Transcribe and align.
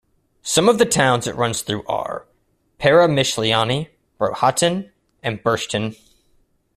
Some 0.41 0.67
of 0.67 0.79
the 0.79 0.87
towns 0.87 1.27
it 1.27 1.35
runs 1.35 1.61
through 1.61 1.85
are: 1.85 2.25
Peremyshliany, 2.79 3.89
Rohatyn, 4.19 4.89
and 5.21 5.43
Burshtyn. 5.43 5.95